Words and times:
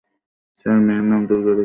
Sir, 0.59 0.77
মেয়ের 0.79 1.05
নাম 1.05 1.21
দুর্গা 1.29 1.51
রেখেছি। 1.51 1.59